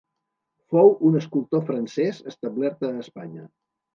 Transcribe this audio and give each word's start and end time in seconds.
Fou 0.75 0.89
un 1.09 1.17
escultor 1.19 1.61
francès, 1.67 2.21
establert 2.33 2.87
a 2.89 2.93
Espanya. 3.05 3.45